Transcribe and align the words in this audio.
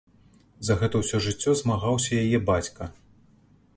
За 0.69 0.77
гэта 0.79 0.95
ўсё 1.01 1.21
жыццё 1.27 1.51
змагаўся 1.61 2.11
яе 2.25 2.39
бацька. 2.49 2.91